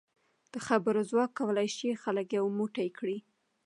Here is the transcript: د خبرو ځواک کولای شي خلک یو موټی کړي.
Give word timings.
د 0.53 0.55
خبرو 0.67 1.01
ځواک 1.11 1.31
کولای 1.39 1.67
شي 1.77 1.89
خلک 2.03 2.27
یو 2.37 2.45
موټی 2.59 2.87
کړي. 2.97 3.17